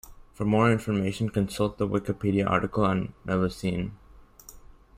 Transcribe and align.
For 0.33 0.45
more 0.45 0.71
information 0.71 1.29
consult 1.29 1.77
the 1.77 1.87
Wikipedia 1.87 2.49
article 2.49 2.83
on 2.83 3.13
Melusine. 3.23 3.91